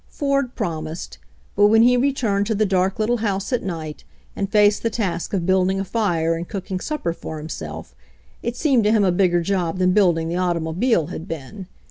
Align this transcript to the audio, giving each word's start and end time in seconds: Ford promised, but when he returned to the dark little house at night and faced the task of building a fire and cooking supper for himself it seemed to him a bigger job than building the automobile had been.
Ford 0.09 0.55
promised, 0.55 1.19
but 1.55 1.67
when 1.67 1.83
he 1.83 1.95
returned 1.95 2.47
to 2.47 2.55
the 2.55 2.65
dark 2.65 2.97
little 2.97 3.17
house 3.17 3.53
at 3.53 3.61
night 3.61 4.03
and 4.35 4.51
faced 4.51 4.81
the 4.81 4.89
task 4.89 5.31
of 5.31 5.45
building 5.45 5.79
a 5.79 5.83
fire 5.85 6.33
and 6.33 6.47
cooking 6.49 6.79
supper 6.79 7.13
for 7.13 7.37
himself 7.37 7.93
it 8.41 8.55
seemed 8.55 8.83
to 8.85 8.91
him 8.91 9.03
a 9.03 9.11
bigger 9.11 9.43
job 9.43 9.77
than 9.77 9.93
building 9.93 10.27
the 10.27 10.37
automobile 10.37 11.09
had 11.13 11.27
been. 11.27 11.67